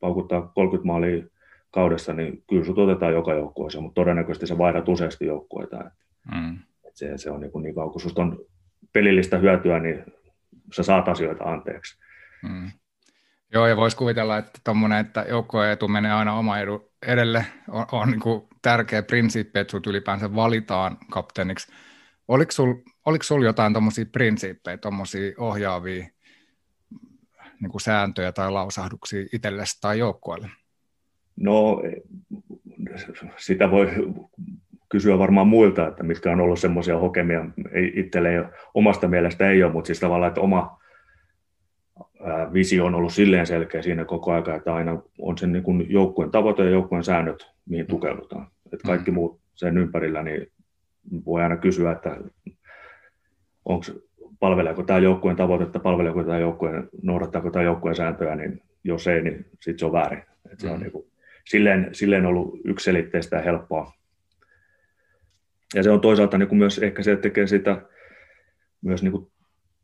[0.00, 1.24] paukuttaa 30 maalia
[1.70, 5.90] kaudessa, niin kyllä sut otetaan joka joukkueessa, mutta todennäköisesti sä vaihdat useasti joukkueita.
[6.34, 6.58] Mm.
[6.84, 8.38] Et se, se on niin, kuin niin kauan, kun on
[8.92, 10.04] pelillistä hyötyä, niin
[10.72, 11.98] sä saat asioita anteeksi.
[12.42, 12.70] Mm.
[13.54, 17.86] Joo, ja voisi kuvitella, että tuommoinen, että joukkueen etu menee aina oma edun edelle, on,
[17.92, 21.72] on niin kuin tärkeä prinsiippi, että sinut ylipäänsä valitaan kapteeniksi.
[22.28, 26.06] Oliko sinulla oliko sul jotain tuommoisia prinsiippejä, tuommoisia ohjaavia
[27.60, 30.50] niin kuin sääntöjä tai lausahduksia itsellesi tai joukkueelle?
[31.36, 31.82] No,
[33.36, 33.90] sitä voi
[34.92, 37.44] kysyä varmaan muilta, että mitkä on ollut semmoisia hokemia.
[37.72, 40.78] Ei, itselle ei, omasta mielestä ei ole, mutta siis tavallaan, että oma
[42.52, 46.64] visio on ollut silleen selkeä siinä koko ajan, että aina on sen niin joukkueen tavoite
[46.64, 48.46] ja joukkueen säännöt, mihin tukeudutaan.
[48.72, 49.14] Että kaikki mm.
[49.14, 50.46] muut sen ympärillä, niin
[51.26, 52.16] voi aina kysyä, että
[53.64, 53.84] onko,
[54.40, 59.46] palveleeko tämä joukkueen tavoitetta, palveleeko tämä joukkueen, noudattaako tämä joukkueen sääntöjä, niin jos ei, niin
[59.52, 60.22] sitten se on väärin.
[60.52, 60.74] Et se mm.
[60.74, 61.06] on niin kuin,
[61.46, 63.92] silleen, silleen ollut yksiselitteistä ja helppoa.
[65.74, 67.82] Ja se on toisaalta niin kuin myös ehkä se, että tekee sitä
[68.82, 69.32] myös niin kuin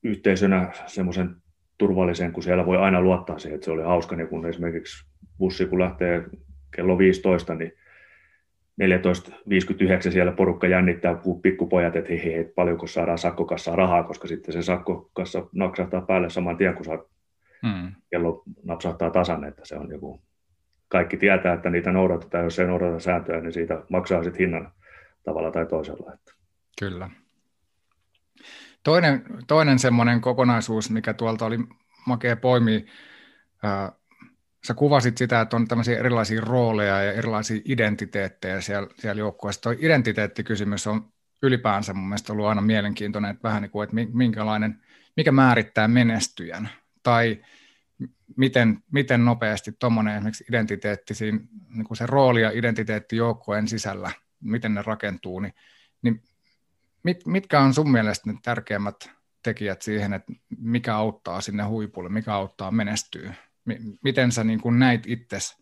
[0.03, 1.37] yhteisönä semmoisen
[1.79, 5.07] turvallisen, kun siellä voi aina luottaa siihen, että se oli hauska, niin kun esimerkiksi
[5.39, 6.25] bussi kun lähtee
[6.77, 7.73] kello 15, niin
[8.83, 14.53] 14.59 siellä porukka jännittää, kun pikkupojat, että hei, hei, paljonko saadaan sakkokassaa rahaa, koska sitten
[14.53, 17.05] se sakkokassa naksahtaa päälle saman tien, kun saa
[17.67, 17.93] hmm.
[18.11, 20.23] kello napsahtaa tasan, että se on joku,
[20.89, 24.73] kaikki tietää, että niitä noudatetaan, jos ei noudata sääntöjä, niin siitä maksaa sitten hinnan
[25.29, 26.13] tavalla tai toisella.
[26.79, 27.11] Kyllä.
[28.85, 31.59] Toinen, toinen semmoinen kokonaisuus, mikä tuolta oli
[32.07, 32.87] makea poimi,
[34.67, 39.63] sä kuvasit sitä, että on tämmöisiä erilaisia rooleja ja erilaisia identiteettejä siellä, siellä joukkueessa.
[39.63, 41.13] Tuo identiteettikysymys on
[41.43, 44.83] ylipäänsä mun mielestä ollut aina mielenkiintoinen, että vähän niin kuin, että minkälainen,
[45.17, 46.69] mikä määrittää menestyjän,
[47.03, 47.43] tai
[48.37, 51.41] miten, miten nopeasti tuommoinen esimerkiksi identiteetti, siinä,
[51.75, 55.53] niin kuin se rooli ja identiteetti joukkueen sisällä, miten ne rakentuu, niin,
[56.03, 56.23] niin
[57.03, 59.11] mit, mitkä on sun mielestä ne tärkeimmät
[59.43, 63.35] tekijät siihen, että mikä auttaa sinne huipulle, mikä auttaa menestyä?
[64.05, 65.57] Miten sä niin kuin näit itsesi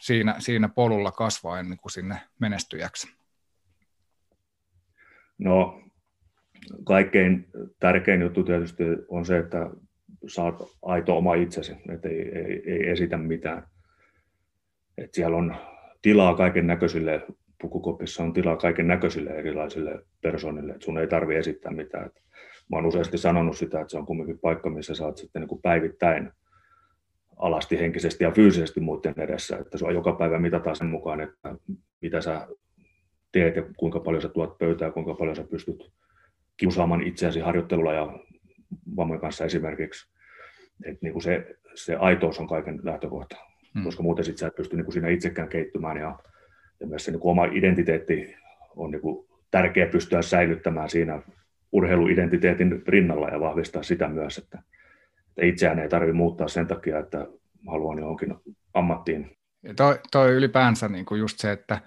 [0.00, 3.08] siinä, siinä polulla kasvaa ennen kuin sinne menestyjäksi?
[5.38, 5.82] No,
[6.84, 7.48] kaikkein
[7.80, 9.70] tärkein juttu tietysti on se, että
[10.26, 13.68] saat aito oma itsesi, että ei, ei, ei esitä mitään.
[14.98, 15.56] Et siellä on
[16.04, 17.26] tilaa kaiken näköisille
[17.62, 22.10] pukukopissa on tilaa kaiken näköisille erilaisille persoonille, että sun ei tarvitse esittää mitään.
[22.70, 25.62] Mä oon useasti sanonut sitä, että se on kumminkin paikka, missä saat sitten niin kuin
[25.62, 26.30] päivittäin
[27.36, 31.54] alasti henkisesti ja fyysisesti muiden edessä, että sua joka päivä mitataan sen mukaan, että
[32.00, 32.48] mitä sä
[33.32, 35.92] teet ja kuinka paljon sä tuot pöytää, kuinka paljon sä pystyt
[36.56, 38.18] kiusaamaan itseäsi harjoittelulla ja
[38.96, 40.14] vammojen kanssa esimerkiksi.
[40.84, 43.36] Et niin kuin se, se aitous on kaiken lähtökohta,
[43.74, 43.84] hmm.
[43.84, 46.18] koska muuten sit sä et pysty niin kuin siinä itsekään keittymään ja,
[46.80, 48.36] ja myös se niin kuin oma identiteetti
[48.76, 51.22] on niin kuin tärkeä pystyä säilyttämään siinä
[51.72, 54.62] urheiluidentiteetin rinnalla ja vahvistaa sitä myös, että,
[55.28, 57.26] että itseään ei tarvitse muuttaa sen takia, että
[57.66, 58.34] haluan johonkin
[58.74, 59.36] ammattiin.
[59.62, 61.80] Ja toi, toi ylipäänsä niin kuin just se, että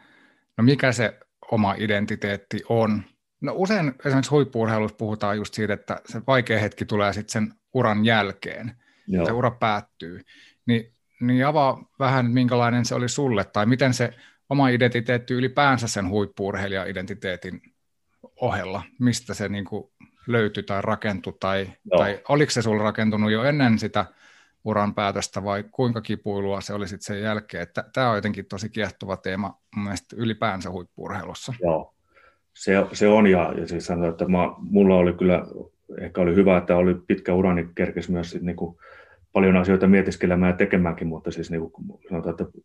[0.57, 1.19] no mikä se
[1.51, 3.03] oma identiteetti on.
[3.41, 8.05] No usein esimerkiksi huippuurheilussa puhutaan just siitä, että se vaikea hetki tulee sitten sen uran
[8.05, 8.71] jälkeen,
[9.07, 9.25] Joo.
[9.25, 10.21] se ura päättyy.
[10.67, 14.13] Ni, niin avaa vähän, minkälainen se oli sulle, tai miten se
[14.49, 17.61] oma identiteetti ylipäänsä sen huippuurheilija-identiteetin
[18.41, 19.91] ohella, mistä se niin kuin
[20.27, 24.05] löytyi tai rakentui, tai, tai oliko se sulla rakentunut jo ennen sitä
[24.63, 27.63] uran päätöstä vai kuinka kipuilua se oli sitten sen jälkeen.
[27.63, 31.53] Että tämä on jotenkin tosi kiehtova teema mun mielestä ylipäänsä huippuurheilussa.
[31.61, 31.93] Joo,
[32.53, 35.43] se, se on ja, ja siis sanotaan, että mä, mulla oli kyllä,
[36.01, 38.79] ehkä oli hyvä, että oli pitkä ura, niin kerkesi myös sit niinku
[39.37, 41.71] paljon asioita mietiskelemään ja tekemäänkin, mutta siis niinku
[42.09, 42.59] sanotaan, että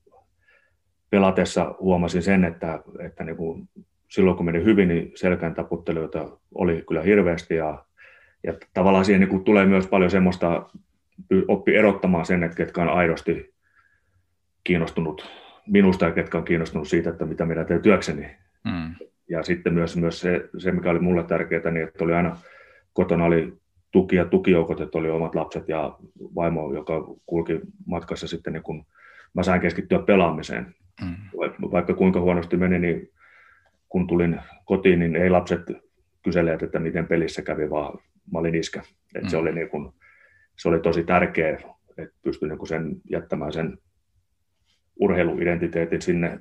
[1.11, 3.69] pelatessa huomasin sen, että, että niinku
[4.09, 7.85] silloin kun meni hyvin, niin selkään taputtelijoita oli kyllä hirveästi ja,
[8.45, 10.71] ja tavallaan siihen niin tulee myös paljon semmoista
[11.49, 13.55] oppi erottamaan sen, että ketkä on aidosti
[14.65, 15.31] kiinnostunut
[15.67, 18.37] minusta ja ketkä on kiinnostunut siitä, että mitä minä teen työkseni.
[18.65, 19.07] Mm.
[19.29, 22.37] Ja sitten myös, myös se, se, mikä oli mulle tärkeää, niin että oli aina
[22.93, 23.62] kotona oli
[23.93, 25.99] tuki ja tukijoukot, että oli omat lapset ja
[26.35, 28.87] vaimo, joka kulki matkassa sitten, niin kun
[29.35, 30.75] mä sain keskittyä pelaamiseen.
[31.05, 31.17] Mm.
[31.73, 33.11] Vaikka kuinka huonosti meni, niin
[33.89, 35.61] kun tulin kotiin, niin ei lapset
[36.25, 37.99] kyselleet, että miten pelissä kävi, vaan
[38.33, 38.83] mä olin iskä.
[39.15, 39.29] Et mm.
[39.29, 39.95] se oli niin kun,
[40.59, 41.59] se oli tosi tärkeä,
[41.99, 43.79] että pystyi niin sen jättämään sen
[45.01, 46.41] urheiluidentiteetin sinne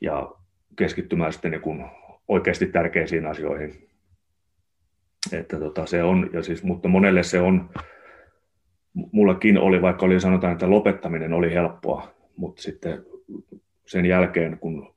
[0.00, 0.32] ja
[0.76, 1.84] keskittymään sitten niin
[2.28, 3.88] oikeasti tärkeisiin asioihin.
[5.32, 7.70] Että tota, se on, ja siis, mutta monelle se on,
[9.12, 13.02] mullakin oli, vaikka oli sanotaan, että lopettaminen oli helppoa, mutta sitten
[13.86, 14.94] sen jälkeen, kun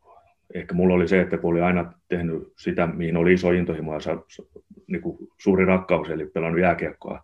[0.54, 4.00] ehkä mulla oli se, että kun oli aina tehnyt sitä, mihin oli iso intohimo ja
[4.88, 7.24] niin kuin suuri rakkaus, eli pelannut jääkiekkoa,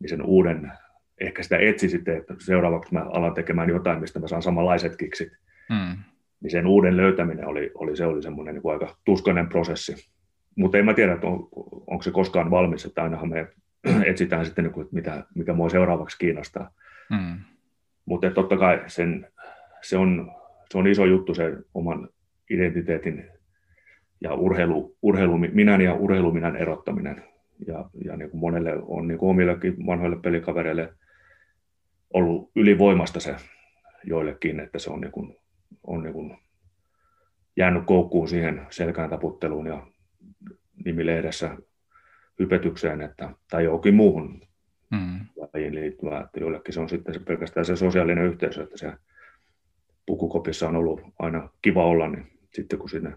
[0.00, 0.72] niin sen uuden,
[1.20, 5.32] ehkä sitä etsi sitten, että seuraavaksi mä alan tekemään jotain, mistä mä saan samanlaiset kiksit.
[5.68, 6.02] Mm.
[6.40, 10.10] Niin sen uuden löytäminen oli, oli se oli semmoinen niin aika tuskainen prosessi.
[10.60, 11.48] Mutta en mä tiedä, että on,
[11.86, 13.48] onko se koskaan valmis, että ainahan me
[14.10, 16.70] etsitään sitten, niin kuin, että mitä, mikä mua seuraavaksi kiinnostaa.
[17.10, 17.38] Mm.
[18.04, 19.26] Mutta totta kai sen,
[19.82, 20.32] se, on,
[20.70, 22.08] se on iso juttu se oman
[22.50, 23.30] identiteetin
[24.20, 27.22] ja urheilu, urheilu, minän ja urheiluminän erottaminen
[27.66, 30.92] ja, ja niin kuin monelle on niin kuin omillekin vanhoille pelikavereille
[32.14, 33.36] ollut ylivoimasta se
[34.04, 35.36] joillekin, että se on, niin kuin,
[35.86, 36.36] on niin kuin
[37.56, 39.86] jäänyt koukkuun siihen selkään taputteluun ja
[40.84, 41.56] nimilehdessä
[42.38, 44.40] hypetykseen että, tai johonkin muuhun
[44.90, 45.20] mm.
[45.36, 48.92] lajiin liittyvää, että joillekin se on sitten se pelkästään se sosiaalinen yhteisö, että se
[50.06, 53.12] pukukopissa on ollut aina kiva olla, niin sitten kun sinne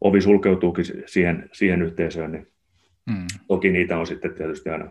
[0.00, 2.46] ovi sulkeutuukin siihen, siihen yhteisöön, niin
[3.08, 3.26] Mm.
[3.48, 4.90] Toki niitä on sitten tietysti aina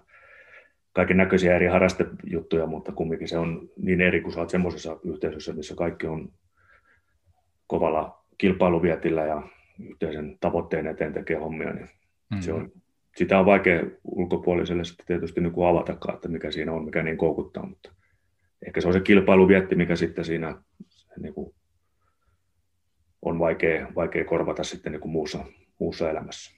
[0.93, 5.53] kaiken näköisiä eri harrastejuttuja, mutta kumminkin se on niin eri, kun sä oot semmoisessa yhteisössä,
[5.53, 6.31] missä kaikki on
[7.67, 9.41] kovalla kilpailuvietillä ja
[9.79, 11.89] yhteisen tavoitteen eteen tekee hommia, niin
[12.31, 12.41] mm.
[12.41, 12.71] se on,
[13.15, 17.17] sitä on vaikea ulkopuoliselle sitten tietysti niin kuin avatakaan, että mikä siinä on, mikä niin
[17.17, 17.91] koukuttaa, mutta
[18.67, 20.55] ehkä se on se kilpailuvietti, mikä sitten siinä
[21.19, 21.55] niin kuin
[23.21, 25.45] on vaikea, vaikea korvata sitten niin kuin muussa,
[25.79, 26.57] muussa elämässä.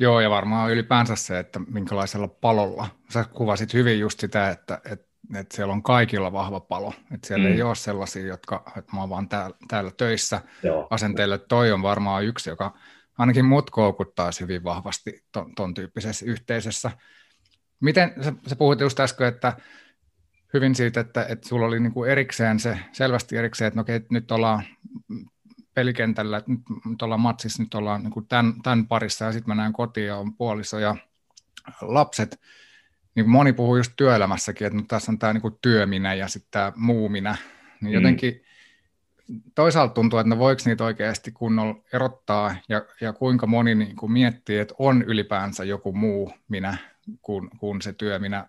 [0.00, 2.86] Joo, ja varmaan ylipäänsä se, että minkälaisella palolla.
[3.08, 6.92] Sä kuvasit hyvin just sitä, että, että, että siellä on kaikilla vahva palo.
[7.14, 7.54] Että siellä mm.
[7.54, 10.86] ei ole sellaisia, jotka, että mä oon vaan täällä, täällä töissä Joo.
[10.90, 11.38] asenteille.
[11.38, 12.74] Toi on varmaan yksi, joka
[13.20, 16.90] ainakin mut koukuttaa hyvin vahvasti ton, ton tyyppisessä yhteisössä.
[17.80, 19.56] Miten, sä, sä puhuit just äsken, että
[20.54, 24.00] hyvin siitä, että, että sulla oli niin kuin erikseen se, selvästi erikseen, että no okei,
[24.10, 24.62] nyt ollaan
[25.74, 29.62] pelikentällä, että nyt, nyt ollaan matsissa, nyt ollaan niin tämän, tämän parissa ja sitten mä
[29.62, 30.96] näen kotiin ja on puoliso ja
[31.80, 32.40] lapset,
[33.14, 36.50] niin kuin moni puhuu just työelämässäkin, että nyt tässä on tämä niin työminä ja sitten
[36.50, 37.36] tämä muuminä,
[37.80, 38.16] niin mm.
[39.54, 44.12] Toisaalta tuntuu, että no voiko niitä oikeasti kunnolla erottaa ja, ja kuinka moni niin kuin
[44.12, 46.76] miettii, että on ylipäänsä joku muu minä
[47.22, 48.48] kuin, kuin se työminä.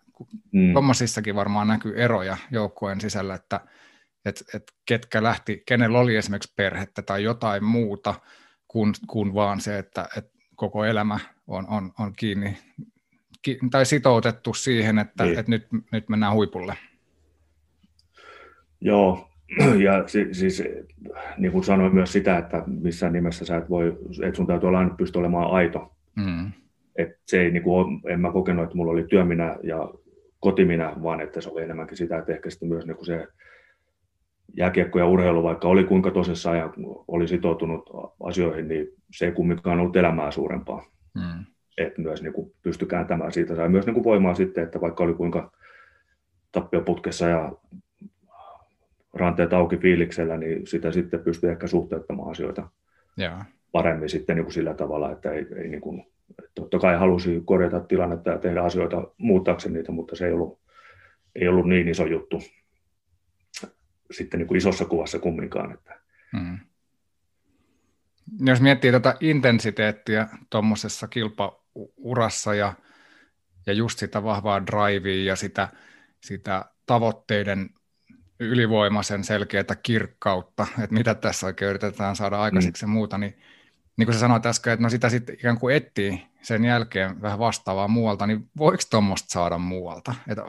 [0.52, 0.74] Mm.
[0.74, 3.60] Tuommoisissakin varmaan näkyy eroja joukkueen sisällä, että
[4.26, 8.14] että et ketkä lähti, kenellä oli esimerkiksi perhettä tai jotain muuta
[8.68, 12.58] kuin, kuin vaan se, että et koko elämä on, on, on kiinni
[13.42, 15.40] ki, tai sitoutettu siihen, että niin.
[15.40, 16.78] et nyt, nyt mennään huipulle.
[18.82, 19.31] Joo,
[19.86, 20.64] ja siis,
[21.38, 24.80] niin kuin sanoin myös sitä, että missään nimessä sä et voi, että sun täytyy olla
[24.80, 25.96] aina pysty olemaan aito.
[26.16, 26.52] Mm.
[26.96, 29.94] Et se ei, niin kuin, en mä kokenut, että mulla oli työminä ja
[30.40, 33.28] kotiminä, vaan että se oli enemmänkin sitä, että ehkä sitten myös niin kuin se
[34.58, 36.74] jääkiekko ja urheilu, vaikka oli kuinka tosissaan ja
[37.08, 37.90] oli sitoutunut
[38.24, 40.86] asioihin, niin se ei kumminkaan ollut elämää suurempaa.
[41.16, 41.46] Mm.
[41.78, 43.56] Että myös niin kuin pystyi kääntämään siitä.
[43.56, 45.52] Sai myös niin kuin voimaa sitten, että vaikka oli kuinka
[46.52, 47.52] tappioputkessa ja
[49.14, 52.70] ranteet auki fiiliksellä, niin sitä sitten pystyy ehkä suhteuttamaan asioita
[53.18, 53.46] ja.
[53.72, 56.06] paremmin sitten niin kuin sillä tavalla, että ei, ei niin kuin,
[56.56, 60.60] totta kai halusi korjata tilannetta ja tehdä asioita muuttaakseen niitä, mutta se ei ollut,
[61.36, 62.42] ei ollut niin iso juttu
[64.12, 65.72] sitten niin kuin isossa kuvassa kumminkaan.
[65.72, 66.00] Että.
[66.38, 66.60] Hmm.
[68.40, 72.74] Jos miettii tätä intensiteettiä tuommoisessa kilpaurassa ja,
[73.68, 75.68] ja just sitä vahvaa drivea ja sitä,
[76.22, 77.70] sitä tavoitteiden
[78.42, 82.92] ylivoimaisen selkeää kirkkautta, että mitä tässä oikein yritetään saada aikaiseksi mm.
[82.92, 83.36] ja muuta, niin
[83.98, 87.40] niin kuin sä sanoit äsken, että no sitä sitten ikään kuin etsii sen jälkeen vähän
[87.40, 90.16] vastaavaa muualta, niin voiko tuommoista saada muualta?
[90.30, 90.44] Että,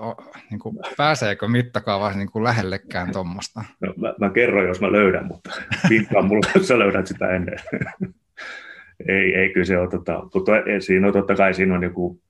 [0.51, 3.65] niin kuin, pääseekö mittakaava niin kuin lähellekään tuommoista?
[3.81, 5.51] No, mä, mä, kerron, jos mä löydän, mutta
[5.91, 7.59] vinkkaan mulla, jos sä löydät sitä ennen.
[9.09, 12.21] ei, ei kyllä se ole, tota, mutta siinä on totta kai siinä on joku,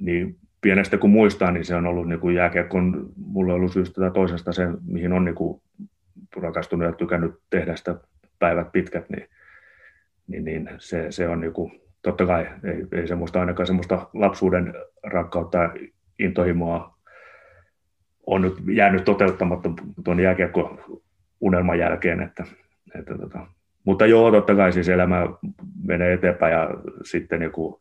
[0.00, 2.78] niin pienestä kun muistaa, niin se on ollut niin kuin jääkiekko,
[3.16, 5.62] mulla on ollut syystä tai toisesta se, mihin on niin kuin
[6.36, 7.94] rakastunut ja tykännyt tehdä sitä
[8.38, 9.28] päivät pitkät, niin,
[10.26, 14.74] niin, niin se, se on niin kuin, totta kai ei, ei semmoista ainakaan semmoista lapsuuden
[15.02, 15.74] rakkautta ja
[16.18, 16.98] intohimoa
[18.26, 19.70] on nyt jäänyt toteuttamatta
[20.04, 20.80] tuon jääkiekko
[21.40, 22.44] unelman jälkeen, että,
[22.98, 23.46] että tota,
[23.84, 25.26] mutta joo, totta kai siis elämä
[25.86, 26.70] menee eteenpäin ja
[27.04, 27.80] sitten niin kuin,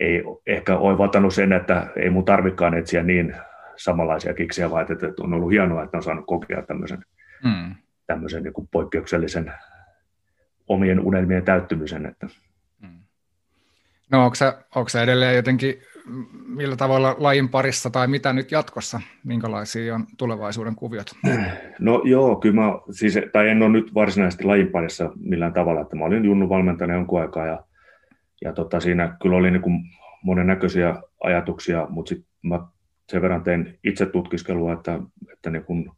[0.00, 3.36] ei ehkä oivaltanut sen, että ei mun tarvikaan etsiä niin
[3.76, 6.98] samanlaisia kiksiä, vaan että on ollut hienoa, että on saanut kokea tämmöisen,
[7.44, 7.74] mm.
[8.06, 9.52] tämmöisen niin kuin poikkeuksellisen
[10.68, 12.06] omien unelmien täyttymisen.
[12.06, 12.26] Että.
[12.82, 12.98] Mm.
[14.10, 15.74] No onko se, onko se edelleen jotenkin,
[16.46, 21.06] millä tavalla lajin parissa tai mitä nyt jatkossa, minkälaisia on tulevaisuuden kuviot?
[21.78, 25.96] No joo, kyllä mä, siis, tai en ole nyt varsinaisesti lajin parissa millään tavalla, että
[25.96, 27.64] mä olin Junnu valmentajana jonkun aikaa ja
[28.44, 29.80] ja tota, siinä kyllä oli niin kuin
[30.22, 32.66] monennäköisiä ajatuksia, mutta sitten mä
[33.08, 34.98] sen verran tein itse tutkiskelua, että,
[35.32, 35.92] että niin kuin,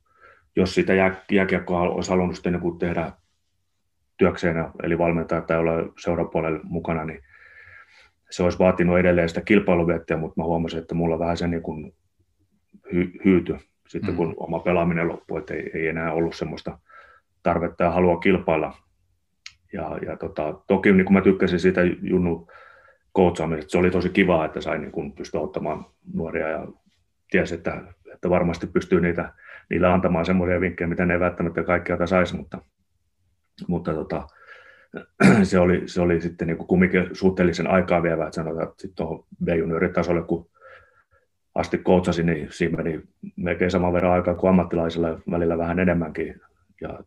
[0.56, 3.12] jos sitä jää, jääkiekkoa olisi halunnut sitten niin kuin tehdä
[4.16, 7.22] työkseen, eli valmentaa tai olla seurapuolella mukana, niin
[8.30, 11.94] se olisi vaatinut edelleen sitä kilpailuvettiä, mutta mä huomasin, että mulla vähän se niin kuin
[12.92, 14.16] hy, hyyty sitten, mm.
[14.16, 16.78] kun oma pelaaminen loppui, että ei, ei enää ollut semmoista
[17.42, 18.76] tarvetta ja halua kilpailla
[19.72, 22.48] ja, ja tota, toki niin kuin mä tykkäsin siitä Junnu
[23.16, 26.66] coachaamisesta, se oli tosi kiva, että sain niin pystyä auttamaan nuoria ja
[27.30, 27.82] tiesi, että,
[28.14, 29.32] että varmasti pystyy niitä,
[29.70, 32.58] niille antamaan semmoisia vinkkejä, mitä ne ei välttämättä kaikkea saisi, mutta,
[33.68, 34.26] mutta tota,
[35.42, 38.96] se, oli, se oli sitten niin kuin kumminkin suhteellisen aikaa vievä, että sanotaan, että sitten
[38.96, 40.50] tuohon B-junioritasolle, kun
[41.54, 43.00] asti coachasin, niin siinä meni
[43.36, 46.40] melkein saman verran aikaa kuin ammattilaisilla, välillä vähän enemmänkin.
[46.80, 47.00] Ja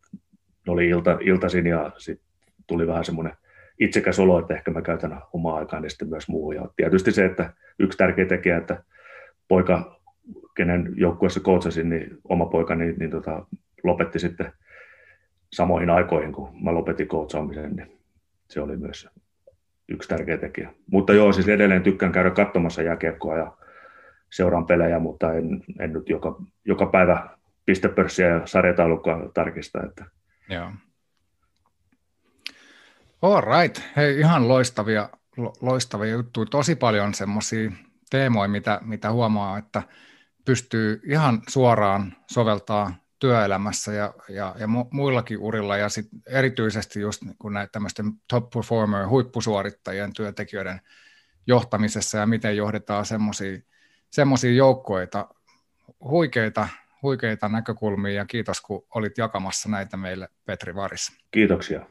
[0.67, 2.30] oli ilta, iltaisin ja sitten
[2.71, 3.33] tuli vähän semmoinen
[3.79, 6.55] itsekäs olo, että ehkä mä käytän omaa aikaa sitten myös muuhun.
[6.55, 8.83] Ja tietysti se, että yksi tärkeä tekijä, että
[9.47, 10.01] poika,
[10.55, 13.45] kenen joukkueessa kootsasin, niin oma poika, niin, niin tota,
[13.83, 14.51] lopetti sitten
[15.53, 17.99] samoihin aikoihin, kun mä lopetin kootsaamisen, niin
[18.49, 19.09] se oli myös
[19.89, 20.73] yksi tärkeä tekijä.
[20.91, 23.57] Mutta joo, siis edelleen tykkään käydä katsomassa jääkiekkoa ja
[24.29, 27.29] seuraan pelejä, mutta en, en nyt joka, joka päivä
[27.65, 29.83] pistepörssiä ja sarjataulukkoa tarkista.
[29.83, 30.05] Että
[30.49, 30.71] Joo.
[33.21, 33.81] All right.
[33.95, 35.09] Hei, ihan loistavia,
[35.61, 36.45] loistavia juttuja.
[36.45, 37.71] Tosi paljon semmoisia
[38.09, 39.83] teemoja, mitä, mitä huomaa, että
[40.45, 47.37] pystyy ihan suoraan soveltaa työelämässä ja, ja, ja muillakin urilla ja sit erityisesti just niin
[47.39, 50.81] kuin näitä tämmöisten top performer, huippusuorittajien työntekijöiden
[51.47, 53.05] johtamisessa ja miten johdetaan
[54.09, 55.27] semmoisia joukkoita.
[56.03, 56.67] Huikeita,
[57.01, 61.17] huikeita näkökulmia ja kiitos kun olit jakamassa näitä meille Petri Varis.
[61.31, 61.85] Kiitoksia.